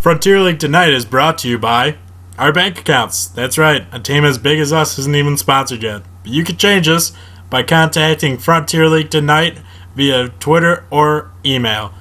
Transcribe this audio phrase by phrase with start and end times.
[0.00, 1.98] Frontier League Tonight is brought to you by
[2.38, 3.26] our bank accounts.
[3.26, 6.02] That's right, a team as big as us isn't even sponsored yet.
[6.22, 7.12] But you can change us
[7.50, 9.58] by contacting Frontier League Tonight
[9.96, 11.92] via Twitter or email.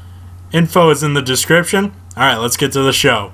[0.54, 1.86] Info is in the description.
[2.16, 3.32] All right, let's get to the show.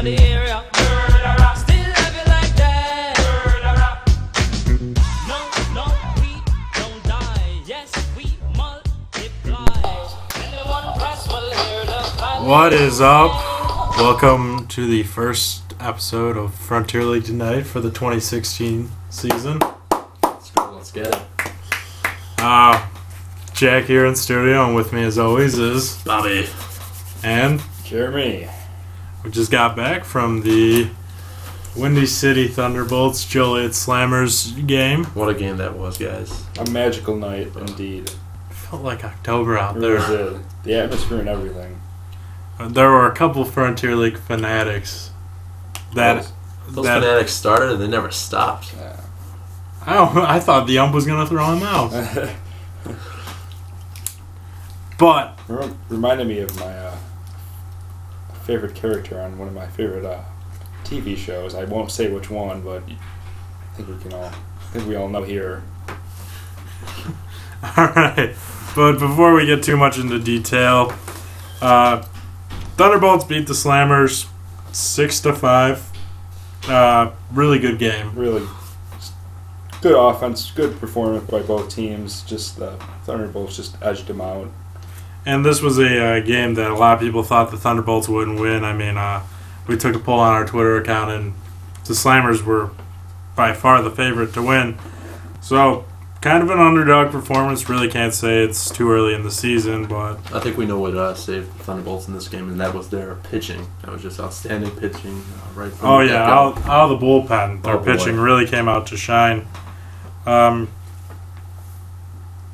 [0.00, 1.56] Up the crew in.
[1.56, 3.12] Still love you like that.
[5.28, 5.38] No,
[5.74, 5.84] no,
[6.22, 6.40] we
[6.72, 7.60] don't die.
[7.66, 8.24] Yes, we
[8.56, 9.66] multiply.
[10.36, 12.40] Anyone press will hear the fight.
[12.46, 13.30] What is up?
[13.98, 19.58] Welcome to the first episode of Frontier League Tonight for the 2016 season.
[20.22, 20.72] Let's go.
[20.72, 21.22] Let's get it.
[22.38, 22.88] Uh,
[23.52, 26.46] Jack here in studio, and with me as always is Bobby.
[27.22, 28.48] and Jeremy.
[29.24, 30.88] We just got back from the
[31.76, 35.04] Windy City Thunderbolts Joliet Slammers game.
[35.06, 36.44] What a game that was, guys.
[36.58, 38.10] A magical night indeed.
[38.50, 40.26] Felt like October out It was there.
[40.28, 41.80] uh, the atmosphere and everything.
[42.68, 45.10] There were a couple Frontier League fanatics
[45.94, 46.16] that
[46.66, 48.74] those, those that fanatics started and they never stopped.
[49.86, 51.90] I don't, I thought the ump was gonna throw him out,
[54.98, 55.38] but
[55.88, 56.89] Reminded me of my uh,
[58.44, 60.22] favorite character on one of my favorite uh,
[60.84, 61.54] TV shows.
[61.54, 64.24] I won't say which one, but I think we can all.
[64.24, 65.62] I think we all know here.
[67.76, 68.34] All right,
[68.74, 70.94] but before we get too much into detail,
[71.60, 72.02] uh,
[72.76, 74.26] Thunderbolts beat the Slammers
[74.72, 75.86] six to five.
[76.66, 78.14] Uh, really good game.
[78.14, 78.46] Really
[79.82, 82.22] good offense, good performance by both teams.
[82.22, 84.48] Just the Thunderbolts just edged them out.
[85.26, 88.40] And this was a uh, game that a lot of people thought the Thunderbolts wouldn't
[88.40, 88.64] win.
[88.64, 89.22] I mean, uh,
[89.66, 91.34] we took a poll on our Twitter account, and
[91.84, 92.70] the Slammers were
[93.36, 94.78] by far the favorite to win.
[95.42, 95.84] So,
[96.22, 97.68] kind of an underdog performance.
[97.68, 100.96] Really can't say it's too early in the season, but I think we know what
[100.96, 103.66] uh, saved the Thunderbolts in this game, and that was their pitching.
[103.82, 105.18] That was just outstanding pitching.
[105.20, 105.72] Uh, right.
[105.72, 107.84] From Oh the yeah, out, out of the bullpen, their Oh, boy.
[107.84, 109.46] pitching really came out to shine.
[110.26, 110.68] Um,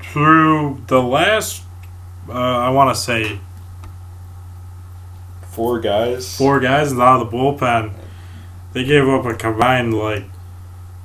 [0.02, 1.62] through the last,
[2.28, 3.38] uh, I want to say
[5.50, 6.36] Four guys.
[6.36, 7.92] four guys out of the bullpen,
[8.74, 10.24] they gave up a combined like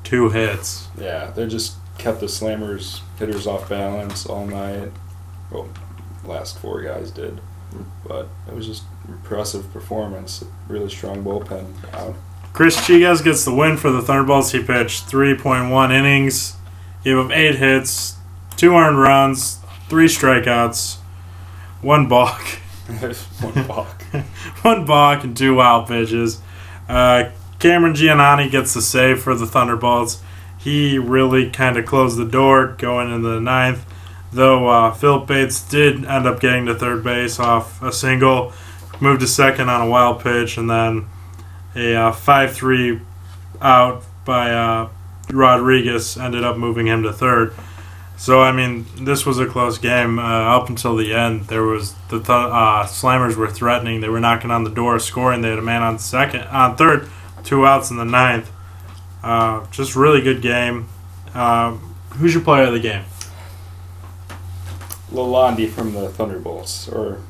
[0.03, 0.89] two hits.
[0.99, 4.91] Yeah, they just kept the Slammers hitters off balance all night.
[5.51, 5.69] Well,
[6.25, 7.39] last four guys did,
[8.05, 10.43] but it was just impressive performance.
[10.67, 12.15] Really strong bullpen out.
[12.51, 14.51] Chris Chigas gets the win for the Thunderbolts.
[14.51, 16.57] He pitched 3.1 innings,
[17.05, 18.15] gave up eight hits,
[18.57, 20.97] two earned runs, three strikeouts,
[21.81, 22.41] one balk.
[23.41, 24.01] One balk.
[24.61, 26.41] one balk and two wild pitches.
[26.89, 30.21] Uh, Cameron Giannani gets the save for the Thunderbolts.
[30.57, 33.85] He really kind of closed the door going into the ninth,
[34.31, 38.53] though uh, Philip Bates did end up getting to third base off a single,
[38.99, 41.07] moved to second on a wild pitch, and then
[41.75, 42.99] a uh, 5 3
[43.61, 44.89] out by uh,
[45.31, 47.53] Rodriguez ended up moving him to third.
[48.21, 50.21] So I mean, this was a close game uh,
[50.55, 51.47] up until the end.
[51.47, 54.01] There was the th- uh, Slammers were threatening.
[54.01, 55.41] They were knocking on the door, scoring.
[55.41, 57.09] They had a man on second, on third,
[57.43, 58.51] two outs in the ninth.
[59.23, 60.87] Uh, just really good game.
[61.33, 61.71] Uh,
[62.11, 63.05] who's your player of the game?
[65.11, 67.23] Lalonde from the Thunderbolts, or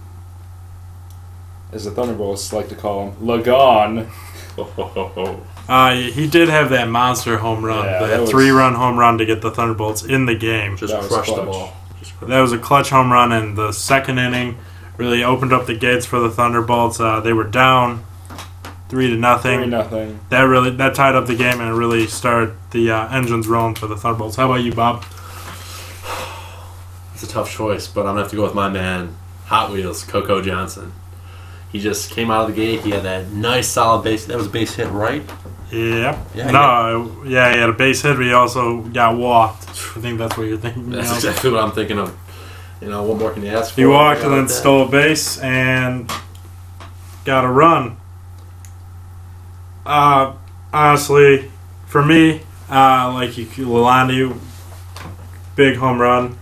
[1.71, 4.09] as the Thunderbolts like to call him, Lagon.
[5.71, 9.17] Uh, he did have that monster home run, Yeah, that that was- three-run home run
[9.19, 10.75] to get the Thunderbolts in the game.
[10.75, 11.47] just That was crushed the clutch.
[11.47, 11.73] ball.
[11.99, 14.57] Just crushed- That was a clutch home run in the second inning.
[14.97, 16.99] Really opened up the gates for the Thunderbolts.
[16.99, 18.03] Uh, they were down
[18.89, 19.59] three to nothing.
[19.61, 20.19] Three nothing.
[20.29, 23.75] that really that tied up the game and it really started the uh, engines rolling
[23.75, 24.35] for the Thunderbolts.
[24.35, 25.05] How about you, Bob?
[27.13, 29.15] It's a tough choice, but I'm gonna have to go with my man,
[29.45, 30.91] Hot Wheels, Coco Johnson.
[31.71, 32.81] He just came out of the gate.
[32.81, 34.25] He had that nice solid base.
[34.25, 35.23] That was a base hit, right?
[35.71, 36.17] Yep.
[36.35, 39.69] Yeah, no, yeah, he had a base hit, but he also got walked.
[39.69, 40.89] I think that's what you're thinking.
[40.89, 41.15] That's you know?
[41.15, 42.17] exactly what I'm thinking of.
[42.81, 43.81] You know, what more can you ask for?
[43.81, 44.53] He walked and then like that.
[44.53, 46.11] stole a base and
[47.25, 47.97] got a run.
[49.85, 50.33] Uh,
[50.73, 51.51] honestly,
[51.85, 54.37] for me, uh, like you, Lalande,
[55.55, 56.37] big home run.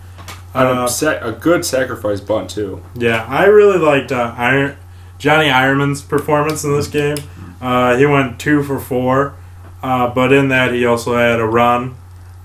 [0.55, 2.83] Uh, a, sac- a good sacrifice bunt too.
[2.95, 4.77] Yeah, I really liked uh, Iron,
[5.19, 7.17] Johnny Ironman's performance in this game.
[7.61, 9.35] Uh, he went two for four,
[9.83, 11.95] uh, but in that he also had a run,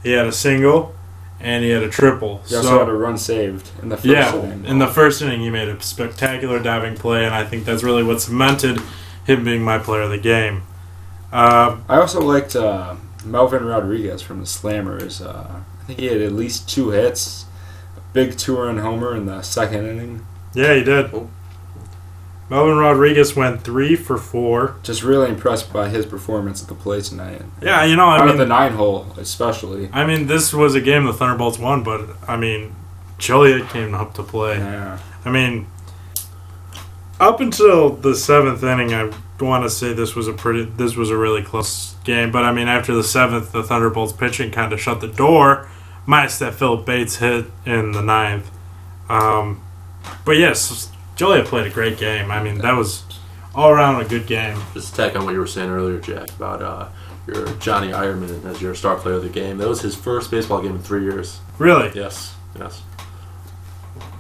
[0.03, 0.95] he had a single,
[1.41, 2.43] and he had a triple.
[2.47, 4.65] He also so had a run saved in the first yeah, inning.
[4.65, 8.03] in the first inning he made a spectacular diving play, and I think that's really
[8.03, 8.81] what cemented
[9.25, 10.63] him being my player of the game.
[11.33, 15.25] Uh, I also liked uh, Melvin Rodriguez from the Slammers.
[15.25, 17.47] Uh, I think he had at least two hits,
[17.97, 20.27] a big two-run homer in the second inning.
[20.55, 21.13] yeah, he did.
[21.13, 21.29] Oh.
[22.55, 24.77] Melvin Rodriguez went three for four.
[24.85, 27.43] Just really impressed by his performance at the plate tonight.
[27.61, 29.91] Yeah, you know, I Out mean, of the nine hole, especially.
[29.93, 32.77] I mean, this was a game the Thunderbolts won, but I mean,
[33.19, 34.59] Joliet came up to play.
[34.59, 35.01] Yeah.
[35.25, 35.67] I mean,
[37.19, 41.11] up until the seventh inning, I want to say this was a pretty, this was
[41.11, 42.31] a really close game.
[42.31, 45.69] But I mean, after the seventh, the Thunderbolts pitching kind of shut the door,
[46.07, 48.49] minus that Philip Bates hit in the ninth.
[49.09, 49.61] Um,
[50.25, 52.31] but yes, Joliet played a great game.
[52.31, 53.05] I mean, that was
[53.55, 54.59] all around a good game.
[54.75, 56.89] Just to tack on what you were saying earlier, Jack, about uh,
[57.27, 59.59] your Johnny Ironman as your star player of the game.
[59.59, 61.41] That was his first baseball game in three years.
[61.59, 61.93] Really.
[61.95, 62.83] Yes, yes.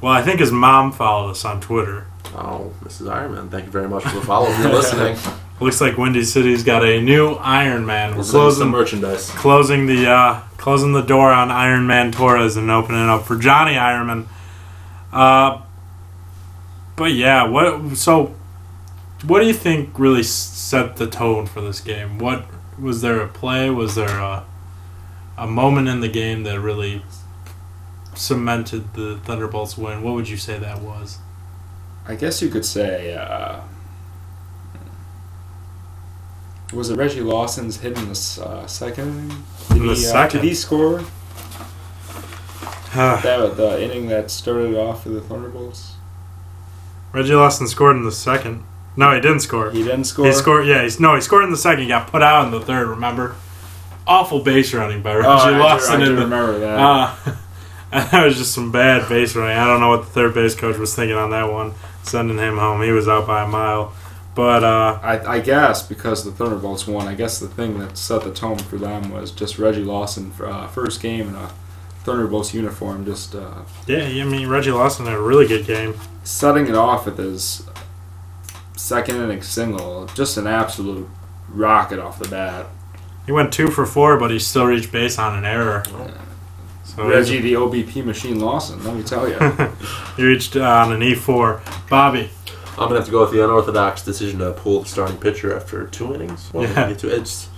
[0.00, 2.06] Well, I think his mom followed us on Twitter.
[2.37, 3.06] Oh, Mrs.
[3.06, 4.49] Ironman, thank you very much for the follow.
[4.50, 5.17] If you're listening,
[5.61, 8.17] Looks like Windy City's got a new Iron Man.
[8.17, 9.31] We're closing merchandise.
[9.31, 13.37] closing the uh, closing the door on Iron Man Torres and opening it up for
[13.38, 14.26] Johnny Ironman.
[15.12, 15.62] Uh,
[16.96, 18.35] but yeah, what so?
[19.25, 22.19] What do you think really set the tone for this game?
[22.19, 22.44] What
[22.79, 23.70] was there a play?
[23.70, 24.44] Was there a
[25.37, 27.02] a moment in the game that really
[28.14, 30.02] cemented the Thunderbolts win?
[30.02, 31.19] What would you say that was?
[32.06, 33.14] I guess you could say.
[33.14, 33.61] Uh,
[36.73, 39.29] was it Reggie Lawson's hit in the uh, second?
[39.69, 40.41] Did In the he, uh, second?
[40.41, 41.02] did he score?
[42.94, 45.94] That the inning that started off for the Thunderbolts.
[47.14, 48.64] Lawson scored in the second.
[48.96, 49.70] No, he didn't score.
[49.70, 50.26] He didn't score.
[50.26, 50.66] He scored.
[50.66, 51.14] Yeah, he's no.
[51.14, 51.82] He scored in the second.
[51.82, 52.88] He got put out in the third.
[52.88, 53.34] Remember?
[54.06, 56.22] Awful base running by Oh, Reggie I do- Lawson I do in the.
[56.22, 56.78] remember that.
[56.78, 57.14] Uh,
[57.90, 59.56] that was just some bad base running.
[59.56, 61.72] I don't know what the third base coach was thinking on that one,
[62.02, 62.82] sending him home.
[62.82, 63.93] He was out by a mile.
[64.34, 68.22] But uh, I, I guess because the Thunderbolts won, I guess the thing that set
[68.25, 71.50] the tone for them was just Reggie Lawson for uh, first game in a
[72.05, 75.95] Thunderbolts uniform, just uh, yeah, I mean Reggie Lawson had a really good game.
[76.23, 77.65] setting it off with his
[78.77, 81.09] second inning single, just an absolute
[81.49, 82.67] rocket off the bat.
[83.27, 85.83] He went two for four, but he still reached base on an error.
[86.85, 89.39] So Reggie, the OBP machine Lawson, let me tell you.
[90.17, 91.62] he reached uh, on an E four.
[91.89, 92.29] Bobby,
[92.73, 95.87] I'm gonna have to go with the unorthodox decision to pull the starting pitcher after
[95.87, 96.53] two innings.
[96.53, 96.93] Well, Yeah.
[96.95, 97.49] two- It's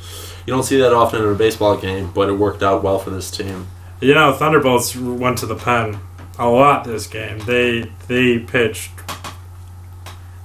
[0.47, 3.11] you don't see that often in a baseball game, but it worked out well for
[3.11, 3.67] this team.
[4.01, 5.99] You know, Thunderbolts went to the pen
[6.39, 7.39] a lot this game.
[7.41, 8.91] They they pitched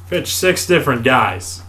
[0.09, 1.61] pitched six different guys.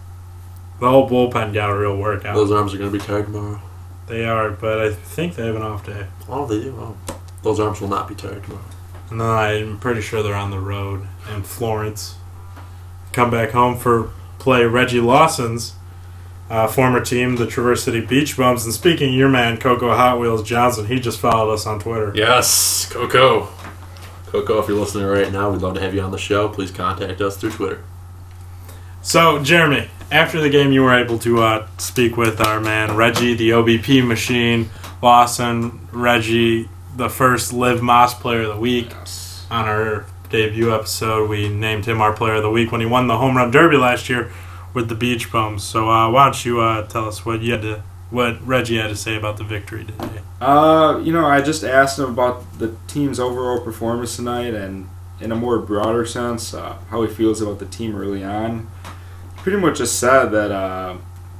[0.79, 2.35] The whole bullpen got a real workout.
[2.35, 3.61] Those arms are gonna be tired tomorrow.
[4.07, 6.07] They are, but I think they have an off day.
[6.27, 6.75] Oh, they do.
[6.77, 6.97] Oh.
[7.41, 8.63] Those arms will not be tired tomorrow.
[9.09, 12.15] Then I'm pretty sure they're on the road in Florence.
[13.11, 15.75] Come back home for play Reggie Lawson's
[16.53, 18.63] uh, former team, the Traverse City Beach Bums.
[18.63, 22.11] And speaking of your man, Coco Hot Wheels Johnson, he just followed us on Twitter.
[22.13, 23.47] Yes, Coco.
[24.27, 26.47] Coco, if you're listening right now, we'd love to have you on the show.
[26.47, 27.83] Please contact us through Twitter.
[29.01, 33.33] So, Jeremy, after the game, you were able to uh, speak with our man Reggie,
[33.33, 34.69] the OBP machine,
[35.01, 38.93] Lawson, Reggie, the first Live Moss Player of the Week.
[39.49, 43.07] On our debut episode, we named him our Player of the Week when he won
[43.07, 44.31] the Home Run Derby last year
[44.73, 45.63] with the Beach Bums.
[45.63, 48.87] So, uh, why don't you uh, tell us what you had to, what Reggie had
[48.87, 50.21] to say about the victory today?
[50.41, 54.89] Uh, you know, I just asked him about the team's overall performance tonight, and
[55.21, 58.69] in a more broader sense, uh, how he feels about the team early on.
[59.37, 60.97] Pretty much just said that uh,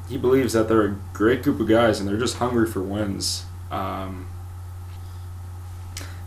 [0.09, 3.45] he believes that they're a great group of guys, and they're just hungry for wins.
[3.71, 4.27] Um,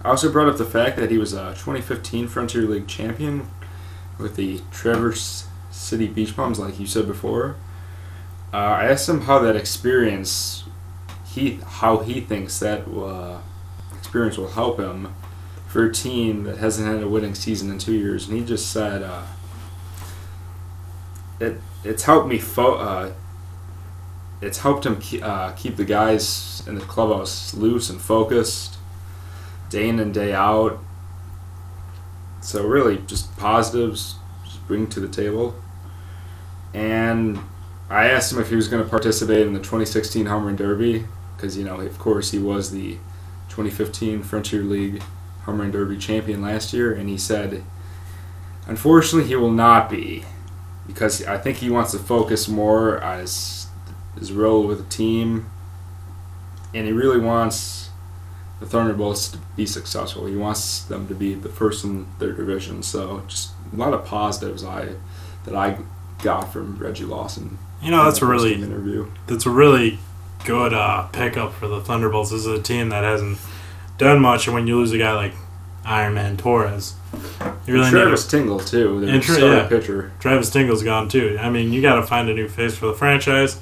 [0.03, 3.49] I also brought up the fact that he was a 2015 Frontier League champion
[4.19, 5.47] with the Traverse
[5.77, 7.57] City Beach Bums, like you said before.
[8.53, 10.65] Uh, I asked him how that experience
[11.27, 13.41] he how he thinks that uh,
[13.97, 15.15] experience will help him
[15.69, 18.73] for a team that hasn't had a winning season in two years, and he just
[18.73, 19.27] said uh,
[21.39, 23.13] it it's helped me fo- uh,
[24.41, 28.79] it's helped him ke- uh, keep the guys in the clubhouse loose and focused
[29.69, 30.79] day in and day out.
[32.41, 34.15] So really, just positives,
[34.45, 35.55] just bring to the table.
[36.77, 37.39] And
[37.89, 41.07] I asked him if he was going to participate in the 2016 Home Run Derby
[41.37, 42.99] because you know, of course, he was the
[43.49, 45.03] 2015 Frontier League
[45.45, 47.63] Home Run Derby champion last year, and he said,
[48.67, 50.25] unfortunately, he will not be.
[50.87, 53.67] because I think he wants to focus more on his
[54.19, 55.47] his role with the team,
[56.75, 57.91] and he really wants
[58.61, 60.27] the Thunderbolts to be successful.
[60.27, 62.83] He wants them to be the first in their division.
[62.83, 64.95] So just a lot of positives I
[65.45, 65.79] that I
[66.23, 67.59] got from Reggie Lawson.
[67.83, 69.11] You know, that's a really interview.
[69.27, 69.99] that's a really
[70.45, 72.31] good uh, pickup for the Thunderbolts.
[72.31, 73.39] This is a team that hasn't
[73.99, 75.33] done much, and when you lose a guy like
[75.85, 76.95] Iron Man Torres,
[77.67, 79.01] you really need Travis Tingle too.
[79.01, 79.69] Their And Tra- starting yeah.
[79.69, 80.13] pitcher.
[80.21, 81.37] Travis Tingle's gone too.
[81.41, 83.61] I mean, you got to find a new face for the franchise,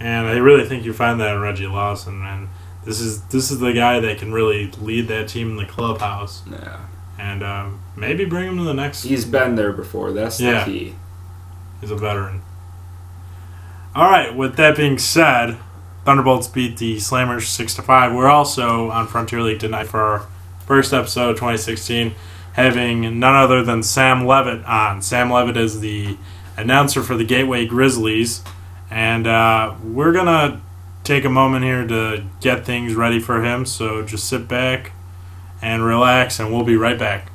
[0.00, 2.24] and I really think you find that in Reggie Lawson.
[2.24, 2.48] And
[2.84, 6.42] this is this is the guy that can really lead that team in the clubhouse,
[6.50, 6.78] Yeah,
[7.18, 9.02] and um, maybe bring him to the next.
[9.02, 10.12] he's been there before.
[10.12, 10.64] That's Yeah.
[10.64, 10.94] the key.
[11.80, 12.42] He's a veteran.
[13.94, 14.34] All right.
[14.34, 15.58] With that being said,
[16.04, 18.14] Thunderbolts beat the Slammers six to five.
[18.14, 20.26] We're also on Frontier League tonight for our
[20.66, 22.14] first episode, of 2016,
[22.52, 25.02] having none other than Sam Levitt on.
[25.02, 26.16] Sam Levitt is the
[26.56, 28.42] announcer for the Gateway Grizzlies,
[28.90, 30.60] and uh, we're gonna
[31.04, 33.64] take a moment here to get things ready for him.
[33.64, 34.92] So just sit back
[35.62, 37.30] and relax, and we'll be right back.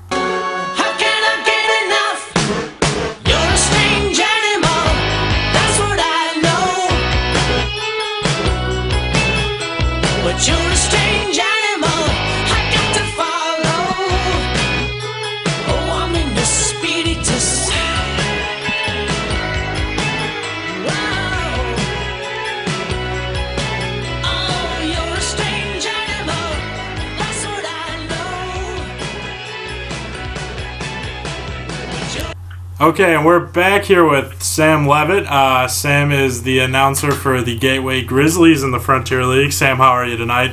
[32.83, 35.25] Okay, and we're back here with Sam Levitt.
[35.25, 39.53] Uh, Sam is the announcer for the Gateway Grizzlies in the Frontier League.
[39.53, 40.51] Sam, how are you tonight?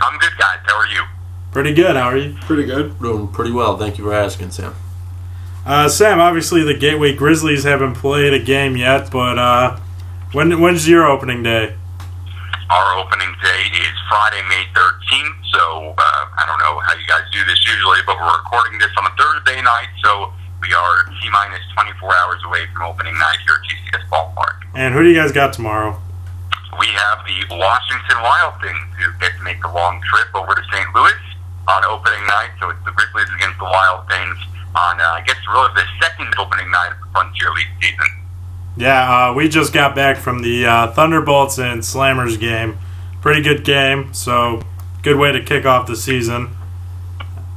[0.00, 0.58] I'm good, guys.
[0.62, 1.02] How are you?
[1.50, 1.96] Pretty good.
[1.96, 2.36] How are you?
[2.42, 2.96] Pretty good.
[3.00, 3.76] Doing pretty well.
[3.76, 4.72] Thank you for asking, Sam.
[5.66, 9.80] Uh, Sam, obviously the Gateway Grizzlies haven't played a game yet, but uh,
[10.30, 11.74] when when's your opening day?
[12.70, 15.42] Our opening day is Friday, May 13th.
[15.50, 16.02] So uh,
[16.38, 19.14] I don't know how you guys do this usually, but we're recording this on a
[19.16, 20.32] Thursday night, so
[20.62, 24.62] we are T minus 24 hours away from opening night here at GCS Ballpark.
[24.74, 26.00] And who do you guys got tomorrow?
[26.78, 30.62] We have the Washington Wild Things who get to make the long trip over to
[30.72, 30.86] St.
[30.94, 31.20] Louis
[31.68, 32.50] on opening night.
[32.60, 34.38] So it's the Grizzlies against the Wild Things
[34.74, 38.06] on, uh, I guess, really the second opening night of the Frontier League season.
[38.76, 42.78] Yeah, uh, we just got back from the uh, Thunderbolts and Slammers game.
[43.20, 44.62] Pretty good game, so
[45.02, 46.56] good way to kick off the season.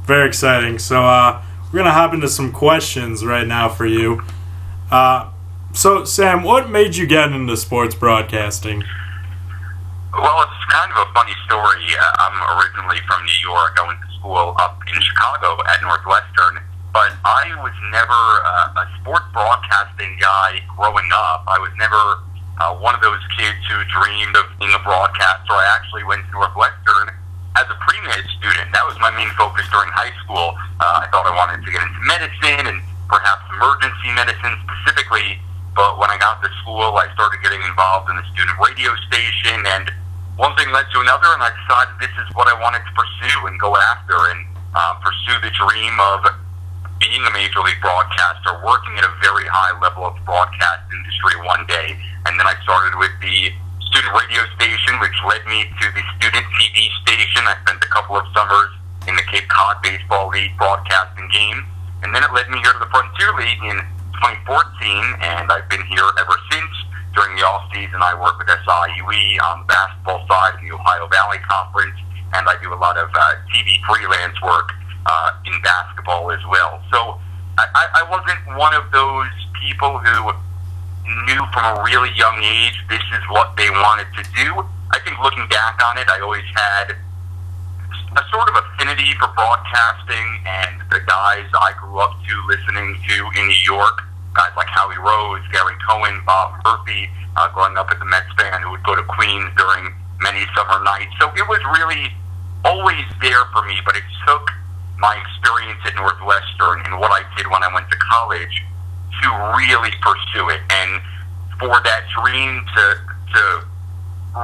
[0.04, 0.78] Very exciting.
[0.78, 1.42] So uh,
[1.72, 4.22] we're gonna hop into some questions right now for you.
[4.90, 5.30] Uh,
[5.72, 8.84] so Sam, what made you get into sports broadcasting?
[10.12, 11.84] Well, it's kind of a funny story.
[11.92, 13.76] Uh, I'm originally from New York.
[13.76, 18.86] I went to school up in Chicago at Northwestern, but I was never uh, a
[19.00, 21.44] sports broadcasting guy growing up.
[21.46, 22.00] I was never
[22.56, 25.52] uh, one of those kids who dreamed of being a broadcaster.
[25.52, 27.12] I actually went to Northwestern
[27.56, 28.68] as a pre-med student.
[28.72, 30.52] That was my main focus during high school.
[30.80, 35.40] Uh, I thought I wanted to get into medicine and perhaps emergency medicine specifically.
[35.72, 39.60] But when I got to school, I started getting involved in the student radio station,
[39.76, 39.92] and
[40.40, 43.48] one thing led to another, and I decided this is what I wanted to pursue
[43.48, 44.40] and go after, and
[44.72, 46.32] uh, pursue the dream of
[47.00, 51.36] being a major league broadcaster, working at a very high level of the broadcast industry
[51.44, 51.96] one day.
[52.24, 53.52] And then I started with the
[53.96, 57.40] student radio station, which led me to the student TV station.
[57.48, 58.68] I spent a couple of summers
[59.08, 61.64] in the Cape Cod Baseball League broadcasting game.
[62.04, 63.80] And then it led me here to the Frontier League in
[64.20, 64.52] 2014,
[65.24, 66.74] and I've been here ever since.
[67.16, 71.08] During the off season, I work with SIUE on the basketball side in the Ohio
[71.08, 71.96] Valley Conference,
[72.36, 74.76] and I do a lot of uh, TV freelance work
[75.08, 76.84] uh, in basketball as well.
[76.92, 77.16] So
[77.56, 80.36] I I wasn't one of those people who
[81.26, 84.66] knew from a really young age this is what they wanted to do.
[84.90, 86.96] I think looking back on it, I always had
[88.16, 93.14] a sort of affinity for broadcasting and the guys I grew up to listening to
[93.38, 94.02] in New York,
[94.34, 98.62] guys like Howie Rose, Gary Cohen, Bob Murphy, uh, growing up as a Mets fan
[98.62, 101.12] who would go to Queens during many summer nights.
[101.20, 102.08] So it was really
[102.64, 104.50] always there for me, but it took
[104.98, 108.64] my experience at Northwestern and what I did when I went to college
[109.22, 110.60] to really pursue it.
[110.70, 111.02] And
[111.58, 112.84] for that dream to,
[113.32, 113.66] to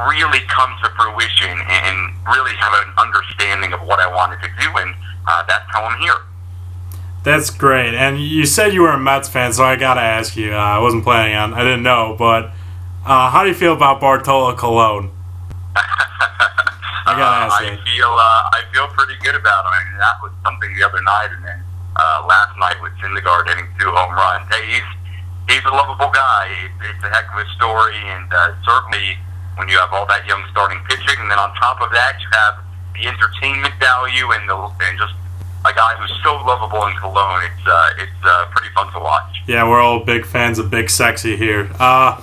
[0.08, 4.68] really come to fruition and really have an understanding of what I wanted to do,
[4.76, 4.94] and
[5.26, 6.16] uh, that's how I'm here.
[7.24, 7.94] That's great.
[7.94, 10.52] And you said you were a Mets fan, so I gotta ask you.
[10.52, 11.54] Uh, I wasn't planning on.
[11.54, 12.46] I didn't know, but
[13.06, 15.10] uh, how do you feel about Bartolo Colon?
[15.76, 17.76] I gotta ask I you.
[17.84, 19.72] feel uh, I feel pretty good about him.
[19.72, 21.61] I mean, that was something the other night, and then
[21.96, 24.46] uh, last night with Syndergaard hitting two home runs.
[24.48, 24.88] Hey, he's
[25.48, 26.48] he's a lovable guy.
[26.80, 29.18] It's a heck of a story, and uh, certainly
[29.56, 32.28] when you have all that young starting pitching, and then on top of that, you
[32.32, 32.54] have
[32.94, 35.14] the entertainment value and the and just
[35.64, 37.44] a guy who's so lovable in Colon.
[37.44, 39.42] It's uh, it's uh, pretty fun to watch.
[39.46, 41.70] Yeah, we're all big fans of Big Sexy here.
[41.78, 42.20] Uh,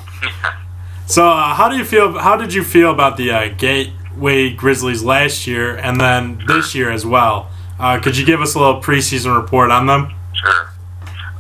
[1.06, 2.18] so, uh, how do you feel?
[2.18, 6.90] How did you feel about the uh, Gateway Grizzlies last year and then this year
[6.90, 7.50] as well?
[7.80, 10.12] Uh, could you give us a little preseason report on them?
[10.36, 10.68] Sure.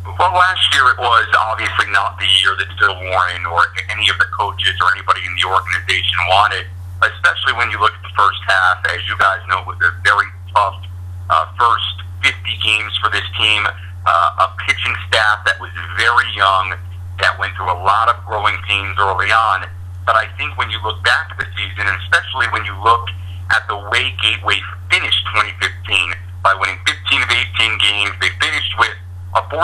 [0.07, 3.59] Well, last year it was obviously not the year that Phil Warren or
[3.91, 6.63] any of the coaches or anybody in the organization wanted,
[7.03, 8.79] especially when you look at the first half.
[8.87, 10.79] As you guys know, it was a very tough
[11.27, 12.31] uh, first 50
[12.63, 13.67] games for this team.
[14.07, 16.71] Uh, a pitching staff that was very young,
[17.19, 19.67] that went through a lot of growing pains early on.
[20.07, 23.11] But I think when you look back at the season, and especially when you look
[23.51, 28.95] at the way Gateway finished 2015 by winning 15 of 18 games, they finished with
[29.35, 29.61] a 45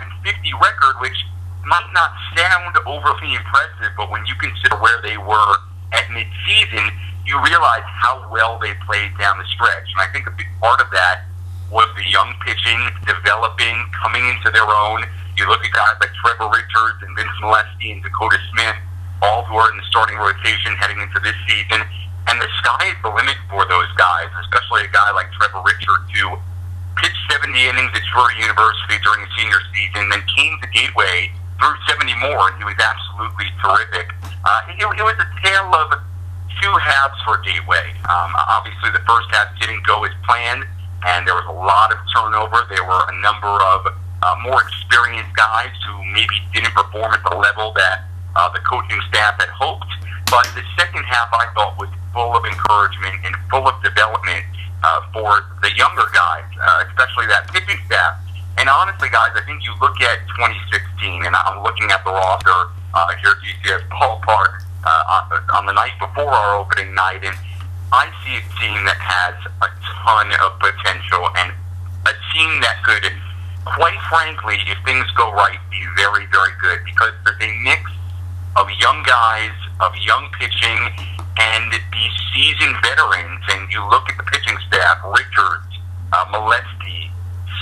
[0.00, 1.18] and 50 record, which
[1.64, 5.52] might not sound overly impressive, but when you consider where they were
[5.92, 6.84] at midseason,
[7.24, 9.88] you realize how well they played down the stretch.
[9.92, 11.28] And I think a big part of that
[11.70, 15.04] was the young pitching developing, coming into their own.
[15.36, 18.76] You look at guys like Trevor Richards and Vince Molesky and Dakota Smith,
[19.20, 21.84] all who are in the starting rotation heading into this season.
[22.28, 26.12] And the sky is the limit for those guys, especially a guy like Trevor Richards
[26.12, 26.36] who
[27.00, 31.72] pitched 70 innings at Drury University during his senior season, then came to Gateway, threw
[31.88, 34.12] 70 more, and he was absolutely terrific.
[34.44, 35.96] Uh, it, it was a tale of
[36.60, 37.96] two halves for Gateway.
[38.12, 40.68] Um, obviously, the first half didn't go as planned,
[41.06, 42.60] and there was a lot of turnover.
[42.68, 47.36] There were a number of uh, more experienced guys who maybe didn't perform at the
[47.40, 48.04] level that
[48.36, 49.88] uh, the coaching staff had hoped.
[50.28, 54.42] But the second half, I thought, was full of encouragement and full of development
[54.82, 58.18] uh, for the younger guys, uh, especially that pitching staff.
[58.58, 62.74] And honestly, guys, I think you look at 2016, and I'm looking at the roster
[62.90, 67.38] uh, here at GCS Ballpark uh, on the night before our opening night, and
[67.94, 69.70] I see a team that has a
[70.02, 71.54] ton of potential and
[72.02, 73.14] a team that could,
[73.62, 77.86] quite frankly, if things go right, be very, very good because there's a mix
[78.58, 83.42] of young guys, of young pitching, and these seasoned veterans.
[83.54, 85.72] And you look at the pitching staff, Richards,
[86.12, 87.10] uh, Molesky,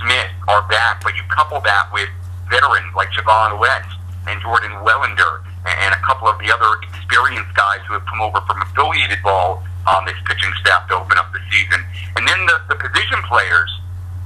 [0.03, 2.09] Smith are back, but you couple that with
[2.51, 7.83] veterans like Javon West and Jordan Wellender and a couple of the other experienced guys
[7.87, 11.43] who have come over from affiliated ball on this pitching staff to open up the
[11.51, 11.83] season.
[12.17, 13.71] And then the, the position players,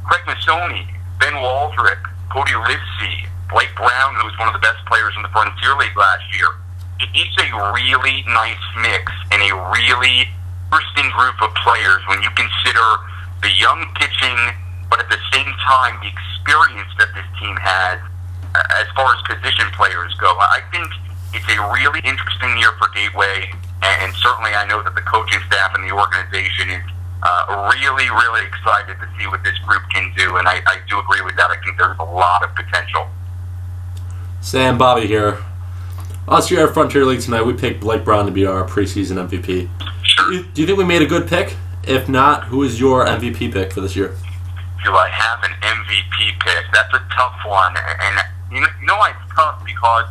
[0.04, 2.00] Craig Massoni, Ben Waldrick,
[2.32, 5.96] Cody Livesey, Blake Brown, who was one of the best players in the Frontier League
[5.96, 6.48] last year.
[7.00, 10.28] It- It's a really nice mix and a really
[10.70, 12.86] interesting group of players when you consider
[13.42, 14.38] the young pitching,
[14.90, 17.98] but at the same time, the experience that this team has
[18.54, 20.26] uh, as far as position players go.
[20.38, 20.86] I think
[21.32, 23.50] it's a really interesting year for Gateway,
[23.82, 26.82] and certainly I know that the coaching staff and the organization is
[27.22, 30.98] uh, really, really excited to see what this group can do, and I, I do
[30.98, 31.50] agree with that.
[31.50, 33.08] I think there's a lot of potential.
[34.40, 35.38] Sam Bobby here.
[36.28, 39.68] Us here at Frontier League tonight, we picked Blake Brown to be our preseason MVP.
[40.04, 40.30] Sure.
[40.30, 41.56] Do you, do you think we made a good pick?
[41.84, 44.14] If not, who is your MVP pick for this year?
[44.84, 46.64] do I have an MVP pick?
[46.72, 48.16] That's a tough one, and
[48.50, 50.08] you know, you know why it's tough because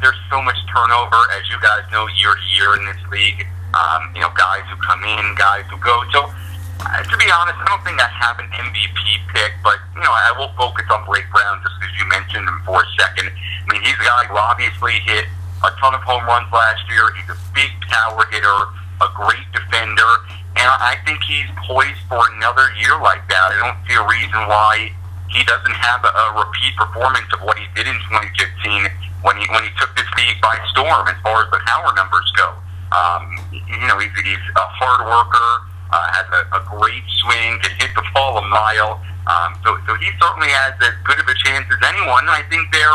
[0.00, 3.46] there's so much turnover, as you guys know, year to year in this league.
[3.74, 6.04] Um, you know, guys who come in, guys who go.
[6.12, 6.32] So,
[6.80, 10.12] uh, to be honest, I don't think I have an MVP pick, but you know,
[10.12, 13.32] I will focus on Blake Brown just because you mentioned him for a second.
[13.32, 15.26] I mean, he's a guy who obviously hit
[15.64, 17.08] a ton of home runs last year.
[17.16, 18.58] He's a big power hitter,
[19.00, 20.10] a great defender,
[20.56, 23.52] and I think he's poised for another year like that.
[23.52, 24.92] I don't see a reason why
[25.28, 28.88] he doesn't have a, a repeat performance of what he did in 2015
[29.20, 32.28] when he when he took this league by storm as far as the power numbers
[32.36, 32.56] go.
[32.94, 35.48] Um, you know, he's, he's a hard worker,
[35.90, 39.00] uh, has a, a great swing, can hit the ball a mile.
[39.26, 42.28] Um, so, so he certainly has as good of a chance as anyone.
[42.28, 42.94] I think there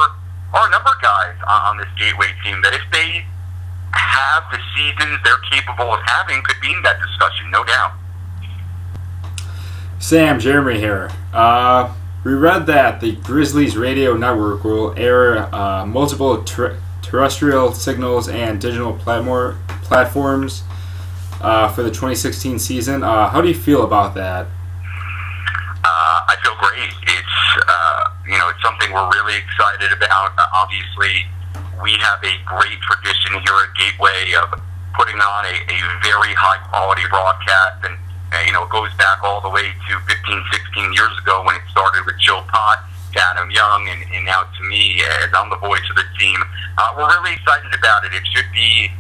[0.55, 3.25] are a number of guys on, on this Gateway team that if they
[3.93, 7.93] have the seasons they're capable of having, could be in that discussion, no doubt.
[9.99, 11.11] Sam, Jeremy here.
[11.33, 18.29] Uh, we read that the Grizzlies radio network will air uh, multiple ter- terrestrial signals
[18.29, 20.63] and digital platform platforms
[21.41, 23.03] uh, for the 2016 season.
[23.03, 24.47] Uh, how do you feel about that?
[25.83, 26.93] Uh, I feel great.
[27.03, 30.37] It's uh, you know it's something we're really excited about.
[30.37, 31.25] Uh, obviously,
[31.81, 34.61] we have a great tradition here at Gateway of
[34.93, 37.97] putting on a, a very high quality broadcast, and
[38.45, 41.65] you know it goes back all the way to 15, 16 years ago when it
[41.69, 42.85] started with Joe Pot
[43.17, 46.39] Adam Young and, and now to me as I'm the voice of the team.
[46.77, 48.13] Uh, we're really excited about it.
[48.13, 48.91] It should be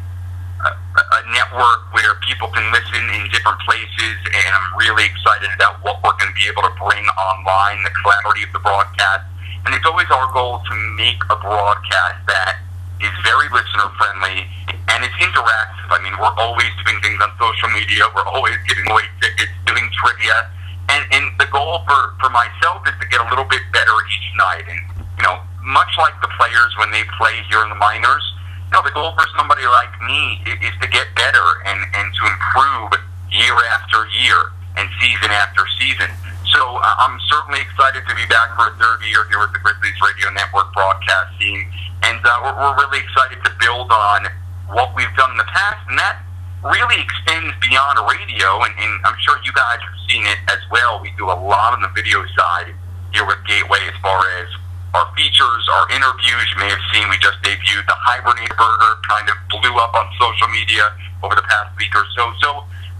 [0.67, 6.03] a, network where people can listen in different places, and I'm really excited about what
[6.03, 9.23] we're going to be able to bring online, the clarity of the broadcast.
[9.63, 12.59] And it's always our goal to make a broadcast that
[12.99, 14.49] is very listener friendly
[14.91, 15.87] and it's interactive.
[15.89, 19.87] I mean, we're always doing things on social media, we're always giving away tickets, doing
[19.93, 20.51] trivia.
[20.89, 24.29] And, and the goal for, for myself is to get a little bit better each
[24.35, 24.65] night.
[24.67, 24.81] And,
[25.17, 28.25] you know, much like the players when they play here in the minors,
[28.71, 32.89] know, the goal for somebody like me is, to get better and, and to improve
[33.29, 36.09] year after year and season after season.
[36.49, 39.59] So uh, I'm certainly excited to be back for a third year here with the
[39.59, 41.67] Grizzlies Radio Network broadcast team.
[42.03, 44.25] And uh, we're, we're really excited to build on
[44.71, 45.83] what we've done in the past.
[45.91, 46.23] And that
[46.63, 48.63] really extends beyond radio.
[48.63, 50.99] And, and I'm sure you guys have seen it as well.
[51.03, 52.73] We do a lot on the video side
[53.13, 54.47] here with Gateway as far as
[54.93, 56.45] our features, our interviews.
[56.51, 60.07] You may have seen we just debuted the Hibernate Burger, kind of blew up on
[60.19, 60.91] social media
[61.23, 62.31] over the past week or so.
[62.41, 62.49] So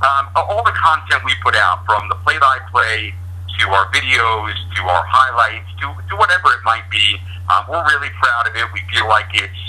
[0.01, 3.13] um, all the content we put out, from the play-by-play
[3.60, 8.10] to our videos to our highlights to, to whatever it might be, um, we're really
[8.17, 8.65] proud of it.
[8.73, 9.62] We feel like it's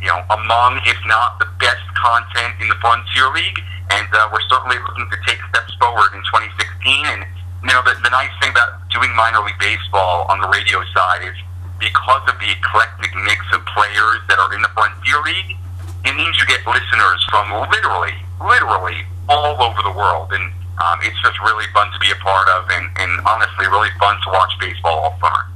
[0.00, 3.60] you know among, if not the best content in the Frontier League,
[3.92, 7.06] and uh, we're certainly looking to take steps forward in 2016.
[7.06, 7.22] And
[7.62, 11.22] you know the, the nice thing about doing minor league baseball on the radio side
[11.22, 11.36] is
[11.80, 15.56] because of the eclectic mix of players that are in the Frontier League,
[16.04, 20.32] it means you get listeners from literally, literally all over the world.
[20.32, 23.90] And um, it's just really fun to be a part of and, and honestly really
[23.98, 25.46] fun to watch baseball all summer.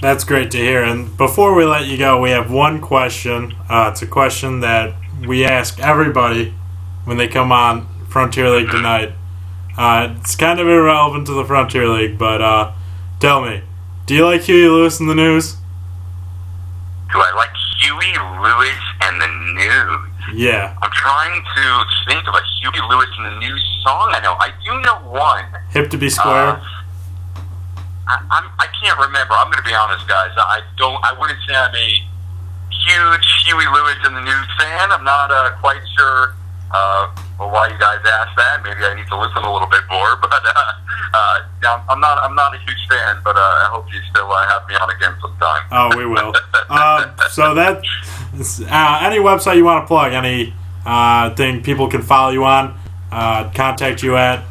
[0.00, 0.82] That's great to hear.
[0.82, 3.54] And before we let you go, we have one question.
[3.68, 4.94] Uh, it's a question that
[5.26, 6.54] we ask everybody
[7.04, 9.12] when they come on Frontier League tonight.
[9.76, 12.72] Uh, it's kind of irrelevant to the Frontier League, but uh,
[13.20, 13.62] tell me,
[14.06, 15.54] do you like Huey Lewis in the news?
[17.12, 20.38] Do I like Huey Lewis and the news?
[20.38, 20.76] Yeah.
[20.82, 24.34] I'm trying to think of a Huey Lewis and the news song I know.
[24.38, 25.44] I do know one.
[25.70, 26.58] Hip to be square.
[26.58, 26.62] Uh,
[28.08, 29.34] I, I'm, I can't remember.
[29.34, 30.30] I'm going to be honest, guys.
[30.36, 31.02] I don't.
[31.04, 31.88] I wouldn't say I'm a
[32.70, 34.90] huge Huey Lewis and the News fan.
[34.90, 36.34] I'm not uh, quite sure
[36.70, 38.62] uh, well, why you guys asked that.
[38.64, 40.16] Maybe I need to listen a little bit more.
[40.26, 40.72] But uh,
[41.14, 42.18] uh, I'm not.
[42.18, 43.20] I'm not a huge fan.
[43.24, 45.62] But uh, I hope you still uh, have me on again sometime.
[45.72, 46.32] Oh, we will.
[46.70, 47.82] uh, so that
[48.70, 52.78] uh, any website you want to plug, any uh, thing people can follow you on,
[53.12, 54.44] uh, contact you at.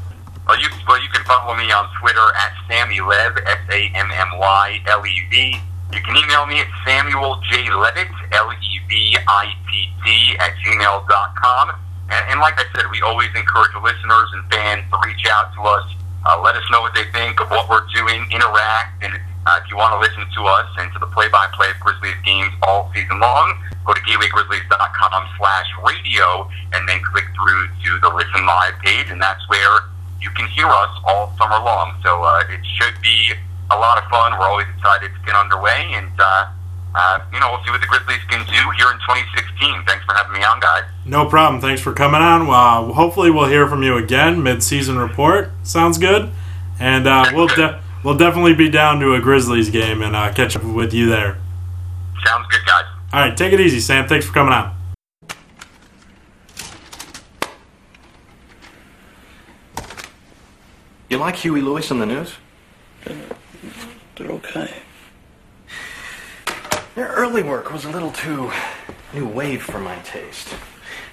[0.47, 4.11] Well, you well you can follow me on Twitter at Sammy Lev S A M
[4.11, 5.55] M Y L E V.
[5.93, 10.53] You can email me at Samuel J Levitt L E V I T T at
[10.57, 11.71] gmail dot com.
[12.09, 15.61] And, and like I said, we always encourage listeners and fans to reach out to
[15.61, 15.85] us.
[16.25, 18.25] Uh, let us know what they think of what we're doing.
[18.31, 19.13] Interact, and
[19.45, 22.53] uh, if you want to listen to us and to the play-by-play of Grizzlies games
[22.63, 23.53] all season long,
[23.85, 29.21] go to gatewaygrizzlies.com slash radio and then click through to the Listen Live page, and
[29.21, 29.85] that's where
[30.21, 31.93] you can hear us all summer long.
[32.01, 33.33] So uh, it should be
[33.69, 34.33] a lot of fun.
[34.39, 36.49] We're always excited to get underway, and uh,
[36.95, 39.83] uh, you know we'll see what the Grizzlies can do here in 2016.
[39.85, 40.83] Thanks for having me on, guys.
[41.05, 41.61] No problem.
[41.61, 42.49] Thanks for coming on.
[42.49, 45.51] Uh, hopefully, we'll hear from you again mid-season report.
[45.63, 46.31] Sounds good.
[46.79, 50.55] And uh, we'll de- we'll definitely be down to a Grizzlies game and uh, catch
[50.55, 51.37] up with you there.
[52.25, 52.83] Sounds good, guys.
[53.13, 54.07] All right, take it easy, Sam.
[54.07, 54.75] Thanks for coming on.
[61.09, 62.33] You like Huey Lewis in the news?
[63.05, 64.73] They're okay.
[66.95, 68.49] Their early work was a little too
[69.13, 70.55] new wave for my taste.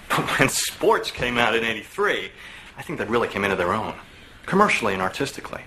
[0.09, 2.31] But when sports came out in 83,
[2.79, 3.95] I think they really came into their own,
[4.47, 5.63] commercially and artistically.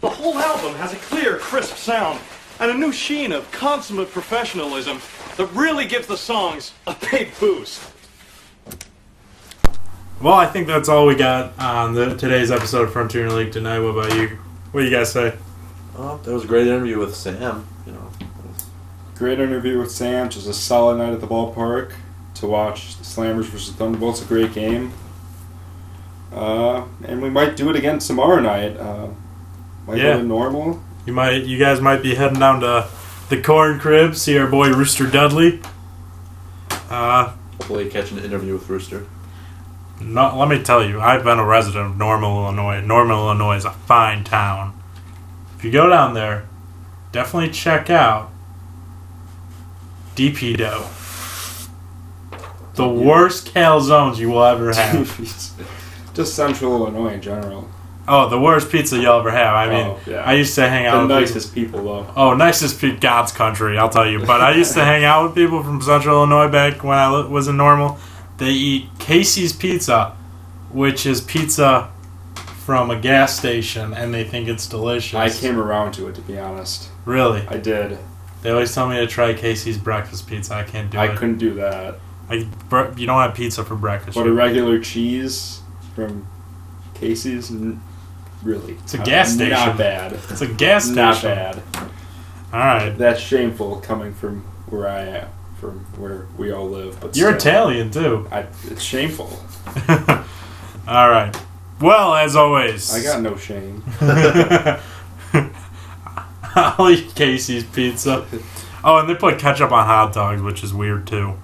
[0.00, 2.20] The whole album has a clear, crisp sound
[2.60, 5.00] and a new sheen of consummate professionalism
[5.36, 7.82] that really gives the songs a big boost.
[10.20, 13.80] Well, I think that's all we got on the, today's episode of Frontier League tonight.
[13.80, 14.28] What about you?
[14.70, 15.36] What do you guys say?
[15.96, 17.66] Oh, that was a great interview with Sam.
[17.86, 18.08] You know,
[19.14, 20.28] Great interview with Sam.
[20.30, 21.92] Just a solid night at the ballpark
[22.36, 24.22] to watch the Slammers versus Thunderbolts.
[24.22, 24.92] A great game.
[26.32, 28.76] Uh, and we might do it again tomorrow night.
[28.76, 29.08] Uh,
[29.86, 30.14] might Yeah.
[30.16, 30.82] go normal.
[31.06, 32.86] You might, you guys might be heading down to
[33.28, 35.60] the Corn Crib, see our boy Rooster Dudley.
[36.90, 39.04] Uh, hopefully catch an interview with Rooster.
[40.00, 42.80] no, let me tell you, I've been a resident of Normal, Illinois.
[42.80, 44.74] Normal, Illinois is a fine town.
[45.62, 46.48] If you go down there,
[47.12, 48.32] definitely check out
[50.16, 50.88] DP Dough.
[52.74, 55.16] The worst calzones you will ever have.
[56.14, 57.68] Just Central Illinois in general.
[58.08, 59.54] Oh, the worst pizza you'll ever have.
[59.54, 60.24] I mean, Oh, yeah.
[60.24, 61.02] I used to hang The out.
[61.02, 62.12] with people- nicest people though.
[62.16, 64.18] Oh, nicest pe- God's country, I'll tell you.
[64.18, 67.46] But I used to hang out with people from Central Illinois back when I was
[67.46, 67.98] in normal.
[68.38, 70.16] They eat Casey's Pizza,
[70.72, 71.92] which is pizza
[72.64, 75.14] from a gas station, and they think it's delicious.
[75.14, 76.90] I came around to it to be honest.
[77.04, 77.46] Really?
[77.48, 77.98] I did.
[78.42, 80.54] They always tell me to try Casey's breakfast pizza.
[80.54, 81.10] I can't do I it.
[81.10, 81.96] I couldn't do that.
[82.28, 82.46] I,
[82.96, 84.16] you don't have pizza for breakfast.
[84.16, 85.60] But a regular cheese
[85.94, 86.26] from
[86.94, 87.52] Casey's,
[88.42, 89.50] really, It's a gas station.
[89.50, 90.12] Not bad.
[90.12, 90.96] It's a gas station.
[90.96, 91.62] Not bad.
[92.52, 92.90] All right.
[92.96, 95.28] That's shameful coming from where I am,
[95.60, 97.00] from where we all live.
[97.00, 98.28] But You're still, Italian, too.
[98.30, 99.38] I, it's shameful.
[100.88, 101.36] All right.
[101.82, 102.94] Well, as always.
[102.94, 103.82] I got no shame.
[106.54, 108.26] I'll eat Casey's pizza.
[108.84, 111.34] Oh, and they put ketchup on hot dogs, which is weird too.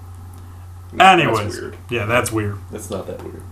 [0.93, 1.77] That's Anyways, weird.
[1.89, 2.57] yeah, that's weird.
[2.71, 3.43] That's not that weird.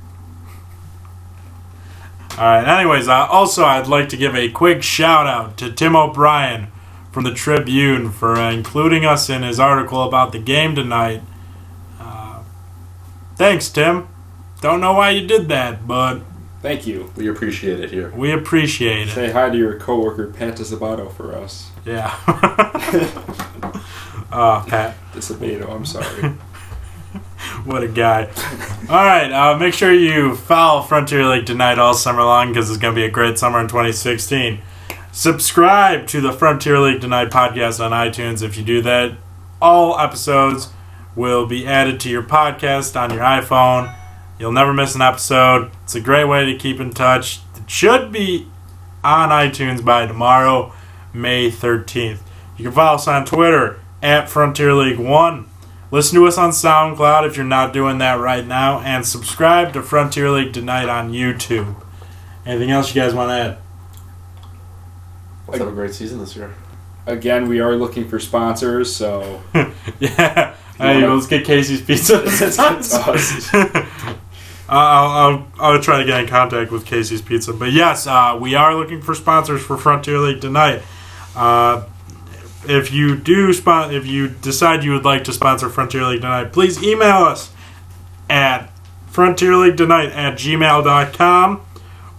[2.38, 2.68] All right.
[2.80, 6.68] Anyways, uh, also I'd like to give a quick shout out to Tim O'Brien
[7.12, 11.22] from the Tribune for uh, including us in his article about the game tonight.
[12.00, 12.42] Uh,
[13.36, 14.08] thanks, Tim.
[14.62, 16.22] Don't know why you did that, but
[16.62, 17.12] Thank you.
[17.16, 18.12] We appreciate it here.
[18.16, 19.12] we appreciate it.
[19.12, 21.70] Say hi to your coworker Pat Disabato for us.
[21.86, 22.14] Yeah.
[24.32, 24.96] uh, Pat.
[25.14, 26.34] Disabato, I'm sorry.
[27.66, 28.26] What a guy.
[28.90, 32.80] All right, uh, make sure you follow Frontier League tonight all summer long because it's
[32.80, 34.60] going to be a great summer in 2016.
[35.12, 38.42] Subscribe to the Frontier League Tonight podcast on iTunes.
[38.42, 39.18] If you do that,
[39.62, 40.70] all episodes
[41.16, 43.96] will be added to your podcast on your iPhone.
[44.40, 45.72] You'll never miss an episode.
[45.84, 47.40] It's a great way to keep in touch.
[47.56, 48.48] It should be
[49.04, 50.74] on iTunes by tomorrow,
[51.14, 52.20] May 13th.
[52.58, 55.48] You can follow us on Twitter at Frontier League One.
[55.90, 59.82] Listen to us on SoundCloud if you're not doing that right now, and subscribe to
[59.82, 61.76] Frontier League Tonight on YouTube.
[62.46, 63.58] Anything else you guys want to add?
[65.48, 66.54] Let's have a great season this year.
[67.06, 69.42] Again, we are looking for sponsors, so
[70.00, 70.56] yeah.
[70.78, 72.22] Hey, wanna- let's get Casey's Pizza.
[74.68, 74.74] Us.
[74.74, 77.54] I'll, I'll, I'll try to get in contact with Casey's Pizza.
[77.54, 80.82] But yes, uh, we are looking for sponsors for Frontier League tonight.
[81.36, 81.86] Uh,
[82.68, 86.52] if you do spon- if you decide you would like to sponsor Frontier League tonight,
[86.52, 87.52] please email us
[88.30, 88.70] at
[89.12, 91.62] frontierleaguetonight at gmail.com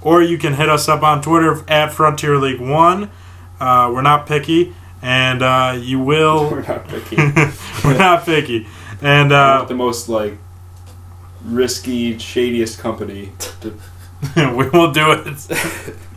[0.00, 3.10] or you can hit us up on Twitter at Frontier League One.
[3.60, 6.50] Uh, we're not picky, and uh, you will.
[6.50, 7.16] we're not picky.
[7.84, 8.66] we're not picky,
[9.02, 10.34] and uh, the most like
[11.44, 13.32] risky, shadiest company.
[14.36, 15.94] we will do it.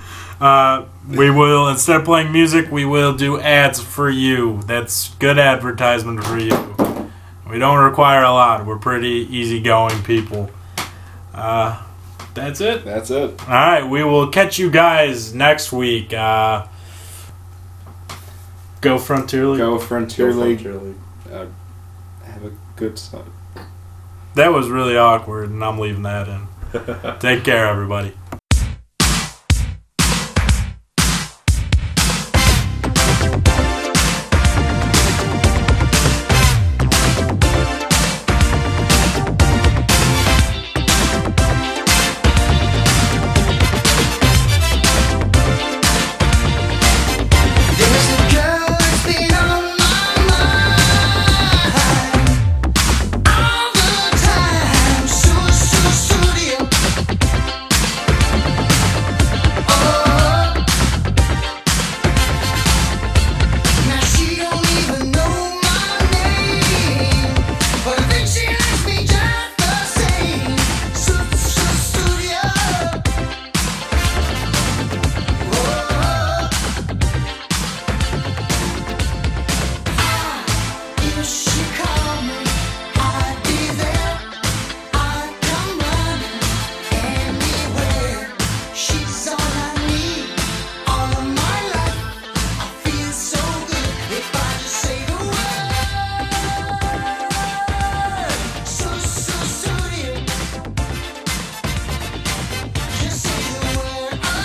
[0.42, 4.60] Uh, we will instead of playing music, we will do ads for you.
[4.64, 7.12] That's good advertisement for you.
[7.48, 8.66] We don't require a lot.
[8.66, 10.50] We're pretty easygoing people.
[11.32, 11.84] Uh,
[12.34, 12.84] that's it.
[12.84, 13.40] That's it.
[13.42, 16.12] All right, we will catch you guys next week.
[16.12, 16.66] Uh,
[18.82, 19.60] go Frontier League.
[19.60, 20.62] Go Frontier Go League.
[20.62, 20.98] Frontier League.
[21.32, 21.46] Uh,
[22.24, 23.32] have a good son.
[24.36, 26.48] That was really awkward, and I'm leaving that in.
[27.20, 28.14] Take care, everybody.